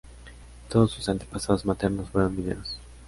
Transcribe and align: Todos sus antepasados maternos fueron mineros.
Todos 0.67 0.93
sus 0.93 1.09
antepasados 1.09 1.63
maternos 1.63 2.09
fueron 2.09 2.35
mineros. 2.35 2.75